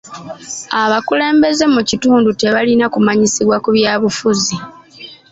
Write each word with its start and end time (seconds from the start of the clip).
Abakulembeze 0.83 1.65
mu 1.73 1.81
kitundu 1.89 2.29
tebalina 2.39 2.85
kumanyisibwa 2.93 3.55
ku 3.63 3.69
byabufuzi. 3.75 4.55